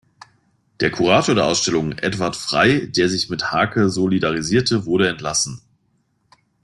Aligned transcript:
Der 0.79 0.89
Kurator 0.89 1.35
der 1.35 1.45
Ausstellung, 1.45 1.91
Edward 1.99 2.35
Frey, 2.35 2.91
der 2.91 3.07
sich 3.07 3.29
mit 3.29 3.51
Haacke 3.51 3.87
solidarisierte, 3.91 4.87
wurde 4.87 5.07
entlassen. 5.07 5.61